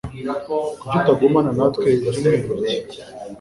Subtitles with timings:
[0.79, 2.99] Kuki utagumana natwe ibyumweru bike